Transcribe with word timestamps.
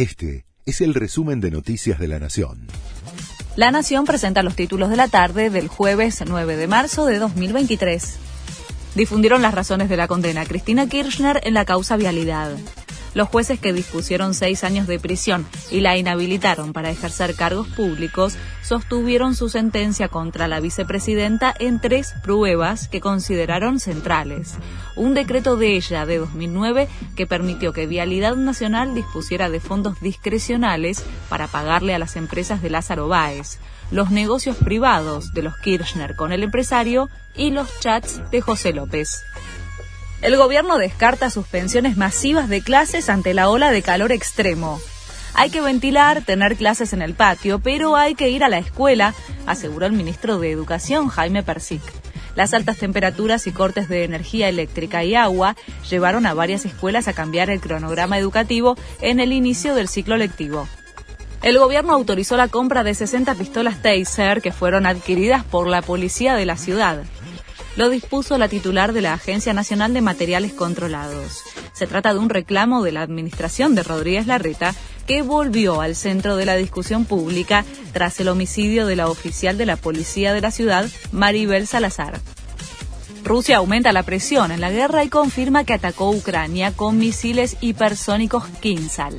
Este 0.00 0.46
es 0.64 0.80
el 0.80 0.94
resumen 0.94 1.42
de 1.42 1.50
Noticias 1.50 1.98
de 1.98 2.08
la 2.08 2.18
Nación. 2.18 2.68
La 3.54 3.70
Nación 3.70 4.06
presenta 4.06 4.42
los 4.42 4.56
títulos 4.56 4.88
de 4.88 4.96
la 4.96 5.08
tarde 5.08 5.50
del 5.50 5.68
jueves 5.68 6.24
9 6.26 6.56
de 6.56 6.66
marzo 6.66 7.04
de 7.04 7.18
2023. 7.18 8.16
Difundieron 8.94 9.42
las 9.42 9.52
razones 9.52 9.90
de 9.90 9.98
la 9.98 10.08
condena 10.08 10.40
a 10.40 10.46
Cristina 10.46 10.88
Kirchner 10.88 11.42
en 11.42 11.52
la 11.52 11.66
causa 11.66 11.98
vialidad. 11.98 12.56
Los 13.12 13.28
jueces 13.28 13.58
que 13.58 13.72
dispusieron 13.72 14.34
seis 14.34 14.62
años 14.62 14.86
de 14.86 15.00
prisión 15.00 15.46
y 15.70 15.80
la 15.80 15.96
inhabilitaron 15.96 16.72
para 16.72 16.90
ejercer 16.90 17.34
cargos 17.34 17.66
públicos 17.68 18.36
sostuvieron 18.62 19.34
su 19.34 19.48
sentencia 19.48 20.08
contra 20.08 20.46
la 20.46 20.60
vicepresidenta 20.60 21.52
en 21.58 21.80
tres 21.80 22.14
pruebas 22.22 22.88
que 22.88 23.00
consideraron 23.00 23.80
centrales. 23.80 24.54
Un 24.94 25.14
decreto 25.14 25.56
de 25.56 25.74
ella 25.74 26.06
de 26.06 26.18
2009 26.18 26.88
que 27.16 27.26
permitió 27.26 27.72
que 27.72 27.86
Vialidad 27.86 28.36
Nacional 28.36 28.94
dispusiera 28.94 29.50
de 29.50 29.58
fondos 29.58 30.00
discrecionales 30.00 31.04
para 31.28 31.48
pagarle 31.48 31.94
a 31.94 31.98
las 31.98 32.14
empresas 32.14 32.62
de 32.62 32.70
Lázaro 32.70 33.08
Báez, 33.08 33.58
los 33.90 34.12
negocios 34.12 34.56
privados 34.56 35.32
de 35.34 35.42
los 35.42 35.56
Kirchner 35.58 36.14
con 36.14 36.30
el 36.30 36.44
empresario 36.44 37.08
y 37.34 37.50
los 37.50 37.68
chats 37.80 38.20
de 38.30 38.40
José 38.40 38.72
López. 38.72 39.24
El 40.22 40.36
gobierno 40.36 40.76
descarta 40.76 41.30
suspensiones 41.30 41.96
masivas 41.96 42.50
de 42.50 42.60
clases 42.60 43.08
ante 43.08 43.32
la 43.32 43.48
ola 43.48 43.70
de 43.70 43.80
calor 43.80 44.12
extremo. 44.12 44.78
Hay 45.32 45.48
que 45.48 45.62
ventilar, 45.62 46.22
tener 46.22 46.56
clases 46.56 46.92
en 46.92 47.00
el 47.00 47.14
patio, 47.14 47.58
pero 47.60 47.96
hay 47.96 48.14
que 48.14 48.28
ir 48.28 48.44
a 48.44 48.50
la 48.50 48.58
escuela, 48.58 49.14
aseguró 49.46 49.86
el 49.86 49.94
ministro 49.94 50.38
de 50.38 50.50
Educación, 50.50 51.08
Jaime 51.08 51.42
Persic. 51.42 51.80
Las 52.34 52.52
altas 52.52 52.76
temperaturas 52.76 53.46
y 53.46 53.52
cortes 53.52 53.88
de 53.88 54.04
energía 54.04 54.50
eléctrica 54.50 55.04
y 55.04 55.14
agua 55.14 55.56
llevaron 55.88 56.26
a 56.26 56.34
varias 56.34 56.66
escuelas 56.66 57.08
a 57.08 57.14
cambiar 57.14 57.48
el 57.48 57.60
cronograma 57.60 58.18
educativo 58.18 58.76
en 59.00 59.20
el 59.20 59.32
inicio 59.32 59.74
del 59.74 59.88
ciclo 59.88 60.18
lectivo. 60.18 60.68
El 61.42 61.58
gobierno 61.58 61.94
autorizó 61.94 62.36
la 62.36 62.48
compra 62.48 62.84
de 62.84 62.94
60 62.94 63.34
pistolas 63.36 63.80
Taser 63.80 64.42
que 64.42 64.52
fueron 64.52 64.84
adquiridas 64.84 65.44
por 65.44 65.66
la 65.66 65.80
policía 65.80 66.34
de 66.34 66.44
la 66.44 66.58
ciudad 66.58 67.04
lo 67.76 67.88
dispuso 67.88 68.38
la 68.38 68.48
titular 68.48 68.92
de 68.92 69.00
la 69.00 69.14
Agencia 69.14 69.52
Nacional 69.52 69.94
de 69.94 70.00
Materiales 70.00 70.52
Controlados. 70.52 71.42
Se 71.72 71.86
trata 71.86 72.12
de 72.12 72.18
un 72.18 72.28
reclamo 72.28 72.82
de 72.82 72.92
la 72.92 73.02
administración 73.02 73.74
de 73.74 73.82
Rodríguez 73.82 74.26
Larreta 74.26 74.74
que 75.06 75.22
volvió 75.22 75.80
al 75.80 75.96
centro 75.96 76.36
de 76.36 76.46
la 76.46 76.56
discusión 76.56 77.04
pública 77.04 77.64
tras 77.92 78.20
el 78.20 78.28
homicidio 78.28 78.86
de 78.86 78.96
la 78.96 79.08
oficial 79.08 79.58
de 79.58 79.66
la 79.66 79.76
policía 79.76 80.32
de 80.32 80.40
la 80.40 80.50
ciudad, 80.50 80.88
Maribel 81.12 81.66
Salazar. 81.66 82.20
Rusia 83.24 83.58
aumenta 83.58 83.92
la 83.92 84.02
presión 84.02 84.50
en 84.50 84.60
la 84.60 84.70
guerra 84.70 85.04
y 85.04 85.08
confirma 85.08 85.64
que 85.64 85.74
atacó 85.74 86.10
Ucrania 86.10 86.72
con 86.72 86.98
misiles 86.98 87.56
hipersónicos 87.60 88.44
Kinsal. 88.60 89.16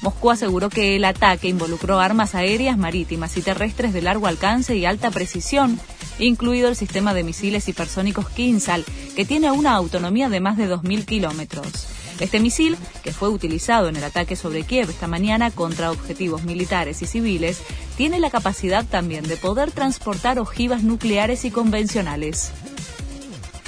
Moscú 0.00 0.30
aseguró 0.30 0.70
que 0.70 0.96
el 0.96 1.04
ataque 1.04 1.48
involucró 1.48 1.98
armas 1.98 2.34
aéreas, 2.34 2.78
marítimas 2.78 3.36
y 3.36 3.42
terrestres 3.42 3.92
de 3.92 4.02
largo 4.02 4.26
alcance 4.26 4.76
y 4.76 4.84
alta 4.84 5.10
precisión 5.10 5.80
incluido 6.18 6.68
el 6.68 6.76
sistema 6.76 7.14
de 7.14 7.24
misiles 7.24 7.68
hipersónicos 7.68 8.28
Kinsal, 8.30 8.84
que 9.14 9.24
tiene 9.24 9.50
una 9.50 9.74
autonomía 9.74 10.28
de 10.28 10.40
más 10.40 10.56
de 10.56 10.68
2.000 10.68 11.04
kilómetros. 11.04 11.88
Este 12.20 12.40
misil, 12.40 12.76
que 13.04 13.12
fue 13.12 13.28
utilizado 13.28 13.88
en 13.88 13.96
el 13.96 14.04
ataque 14.04 14.34
sobre 14.34 14.64
Kiev 14.64 14.90
esta 14.90 15.06
mañana 15.06 15.50
contra 15.50 15.90
objetivos 15.90 16.42
militares 16.42 17.00
y 17.02 17.06
civiles, 17.06 17.60
tiene 17.96 18.18
la 18.18 18.30
capacidad 18.30 18.84
también 18.84 19.26
de 19.28 19.36
poder 19.36 19.70
transportar 19.70 20.38
ojivas 20.38 20.82
nucleares 20.82 21.44
y 21.44 21.50
convencionales. 21.50 22.50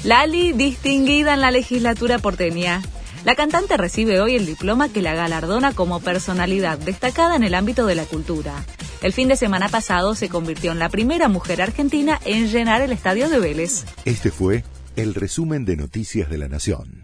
Lali, 0.02 0.52
distinguida 0.52 1.34
en 1.34 1.42
la 1.42 1.50
legislatura 1.50 2.18
porteña. 2.18 2.82
La 3.24 3.34
cantante 3.34 3.76
recibe 3.76 4.20
hoy 4.20 4.34
el 4.34 4.46
diploma 4.46 4.88
que 4.88 5.02
la 5.02 5.14
galardona 5.14 5.72
como 5.72 6.00
personalidad 6.00 6.78
destacada 6.78 7.36
en 7.36 7.44
el 7.44 7.54
ámbito 7.54 7.86
de 7.86 7.94
la 7.94 8.04
cultura. 8.04 8.64
El 9.02 9.14
fin 9.14 9.28
de 9.28 9.36
semana 9.36 9.68
pasado 9.68 10.14
se 10.14 10.28
convirtió 10.28 10.72
en 10.72 10.78
la 10.78 10.90
primera 10.90 11.28
mujer 11.28 11.62
argentina 11.62 12.20
en 12.26 12.48
llenar 12.48 12.82
el 12.82 12.92
estadio 12.92 13.30
de 13.30 13.38
Vélez. 13.38 13.84
Este 14.04 14.30
fue 14.30 14.62
el 14.96 15.14
resumen 15.14 15.64
de 15.64 15.76
Noticias 15.76 16.28
de 16.28 16.36
la 16.36 16.48
Nación. 16.48 16.99